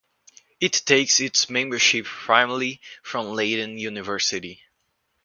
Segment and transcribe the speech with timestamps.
[0.59, 4.63] It takes its membership primarily from Leiden University.